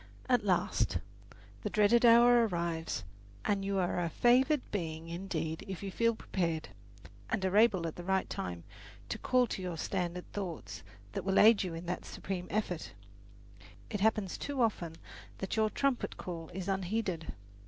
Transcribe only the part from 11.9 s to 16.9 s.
supreme effort. It happens too often that your trumpet call is